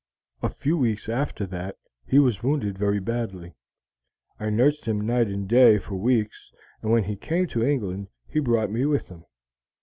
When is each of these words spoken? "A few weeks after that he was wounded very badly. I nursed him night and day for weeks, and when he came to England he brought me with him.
"A 0.41 0.49
few 0.49 0.77
weeks 0.79 1.07
after 1.07 1.45
that 1.45 1.75
he 2.07 2.17
was 2.17 2.41
wounded 2.41 2.75
very 2.75 2.97
badly. 2.99 3.53
I 4.39 4.49
nursed 4.49 4.85
him 4.85 5.01
night 5.01 5.27
and 5.27 5.47
day 5.47 5.77
for 5.77 5.93
weeks, 5.93 6.51
and 6.81 6.89
when 6.91 7.03
he 7.03 7.15
came 7.15 7.45
to 7.49 7.63
England 7.63 8.07
he 8.27 8.39
brought 8.39 8.71
me 8.71 8.87
with 8.87 9.09
him. 9.09 9.25